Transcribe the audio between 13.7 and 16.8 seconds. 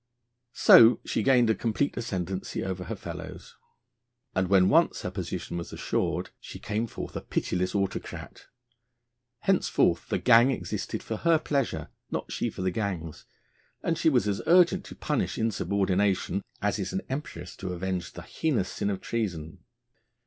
and she was as urgent to punish insubordination as